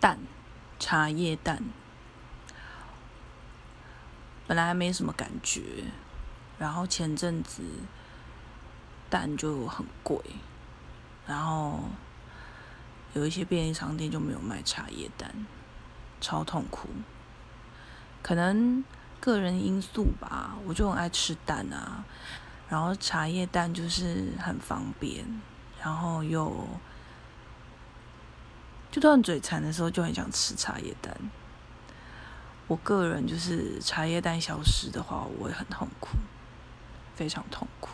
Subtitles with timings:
[0.00, 0.18] 蛋，
[0.78, 1.62] 茶叶蛋，
[4.46, 5.84] 本来没什么感觉，
[6.58, 7.62] 然后前阵子
[9.10, 10.20] 蛋就很贵，
[11.26, 11.80] 然后
[13.14, 15.46] 有一些便利商店就没有卖茶叶蛋，
[16.20, 16.88] 超痛苦。
[18.22, 18.84] 可能
[19.20, 22.04] 个人因素吧，我就很爱吃蛋啊，
[22.68, 25.24] 然后茶叶蛋就是很方便，
[25.82, 26.66] 然后又
[28.90, 31.14] 就算嘴馋的时候就很想吃茶叶蛋。
[32.66, 36.18] 我个人就是茶叶蛋消失的话，我会很痛苦，
[37.14, 37.90] 非常痛苦。